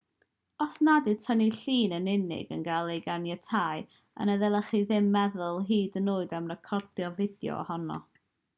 [0.63, 3.83] os nad yw tynnu llun yn unig yn cael ei ganiatáu
[4.25, 8.03] yna ddylech chi ddim meddwl hyd yn oed am recordio fideo ohono